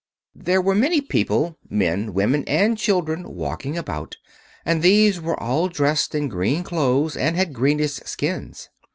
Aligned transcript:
There 0.33 0.63
were 0.63 0.73
many 0.73 0.99
people—men, 0.99 2.15
women, 2.15 2.43
and 2.47 2.75
children—walking 2.75 3.77
about, 3.77 4.17
and 4.65 4.81
these 4.81 5.21
were 5.21 5.39
all 5.39 5.67
dressed 5.69 6.15
in 6.15 6.27
green 6.27 6.63
clothes 6.63 7.15
and 7.15 7.35
had 7.35 7.53
greenish 7.53 7.99
skins. 8.05 8.69